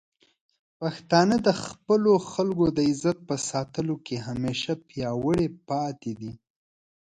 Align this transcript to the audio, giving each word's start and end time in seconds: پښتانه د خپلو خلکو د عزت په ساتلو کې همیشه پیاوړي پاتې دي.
پښتانه 0.79 1.35
د 1.47 1.49
خپلو 1.63 2.11
خلکو 2.31 2.65
د 2.77 2.79
عزت 2.89 3.17
په 3.29 3.35
ساتلو 3.49 3.95
کې 4.05 4.15
همیشه 4.27 4.71
پیاوړي 4.89 5.47
پاتې 5.69 6.11
دي. 6.19 6.31